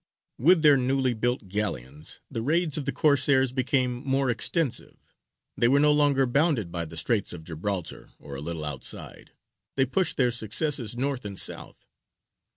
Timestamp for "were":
5.67-5.79